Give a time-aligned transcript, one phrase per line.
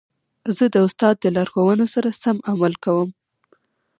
[0.57, 3.09] زه د استاد د لارښوونو سره سم عمل کوم.